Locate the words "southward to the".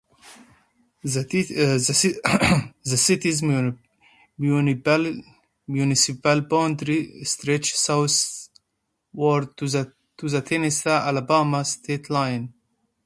7.81-10.41